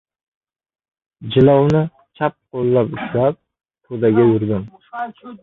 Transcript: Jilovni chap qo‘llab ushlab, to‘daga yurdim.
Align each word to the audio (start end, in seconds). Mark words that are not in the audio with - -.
Jilovni 1.35 1.81
chap 2.17 2.33
qo‘llab 2.39 2.97
ushlab, 2.97 3.39
to‘daga 3.39 4.27
yurdim. 4.33 4.67